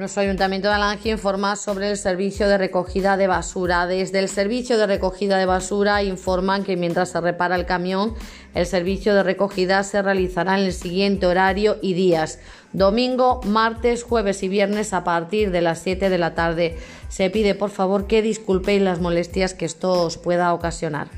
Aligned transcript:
Nuestro 0.00 0.22
Ayuntamiento 0.22 0.68
de 0.68 0.74
Alange 0.76 1.10
informa 1.10 1.56
sobre 1.56 1.90
el 1.90 1.98
servicio 1.98 2.48
de 2.48 2.56
recogida 2.56 3.18
de 3.18 3.26
basura. 3.26 3.86
Desde 3.86 4.18
el 4.18 4.30
servicio 4.30 4.78
de 4.78 4.86
recogida 4.86 5.36
de 5.36 5.44
basura 5.44 6.02
informan 6.02 6.64
que 6.64 6.78
mientras 6.78 7.10
se 7.10 7.20
repara 7.20 7.54
el 7.54 7.66
camión, 7.66 8.14
el 8.54 8.64
servicio 8.64 9.14
de 9.14 9.22
recogida 9.22 9.82
se 9.82 10.00
realizará 10.00 10.58
en 10.58 10.64
el 10.64 10.72
siguiente 10.72 11.26
horario 11.26 11.76
y 11.82 11.92
días. 11.92 12.38
Domingo, 12.72 13.42
martes, 13.44 14.02
jueves 14.02 14.42
y 14.42 14.48
viernes 14.48 14.94
a 14.94 15.04
partir 15.04 15.50
de 15.50 15.60
las 15.60 15.80
7 15.80 16.08
de 16.08 16.16
la 16.16 16.34
tarde. 16.34 16.78
Se 17.10 17.28
pide 17.28 17.54
por 17.54 17.68
favor 17.68 18.06
que 18.06 18.22
disculpéis 18.22 18.80
las 18.80 19.00
molestias 19.00 19.52
que 19.52 19.66
esto 19.66 19.92
os 20.04 20.16
pueda 20.16 20.54
ocasionar. 20.54 21.08